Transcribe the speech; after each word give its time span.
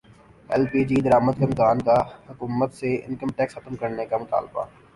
L 0.49 0.63
P 0.71 0.81
G 0.89 0.97
درامد 1.01 1.35
کنندگان 1.39 1.77
کا 1.87 1.97
حکومت 2.29 2.73
سے 2.79 2.95
انکم 2.97 3.29
ٹیکس 3.37 3.55
ختم 3.55 3.75
کرنے 3.81 4.05
کا 4.05 4.17
مطالبہ 4.17 4.63